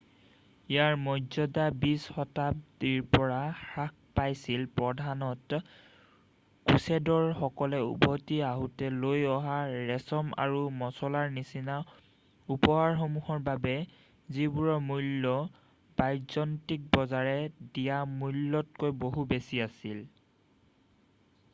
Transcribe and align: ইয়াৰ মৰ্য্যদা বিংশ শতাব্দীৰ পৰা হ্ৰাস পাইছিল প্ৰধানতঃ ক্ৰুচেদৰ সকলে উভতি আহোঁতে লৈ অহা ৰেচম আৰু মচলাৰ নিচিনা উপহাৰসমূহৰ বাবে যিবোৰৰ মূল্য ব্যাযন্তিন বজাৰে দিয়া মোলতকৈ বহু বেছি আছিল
ইয়াৰ 0.75 0.95
মৰ্য্যদা 0.99 1.63
বিংশ 1.81 2.13
শতাব্দীৰ 2.13 3.01
পৰা 3.15 3.41
হ্ৰাস 3.57 3.91
পাইছিল 4.19 4.63
প্ৰধানতঃ 4.79 5.59
ক্ৰুচেদৰ 6.71 7.27
সকলে 7.41 7.81
উভতি 7.91 8.39
আহোঁতে 8.47 8.89
লৈ 9.05 9.21
অহা 9.35 9.59
ৰেচম 9.91 10.33
আৰু 10.47 10.63
মচলাৰ 10.79 11.29
নিচিনা 11.37 11.77
উপহাৰসমূহৰ 12.57 13.45
বাবে 13.53 13.77
যিবোৰৰ 14.39 14.83
মূল্য 14.89 15.37
ব্যাযন্তিন 16.01 16.91
বজাৰে 16.99 17.39
দিয়া 17.77 18.05
মোলতকৈ 18.19 18.99
বহু 19.07 19.29
বেছি 19.35 19.65
আছিল 19.71 20.03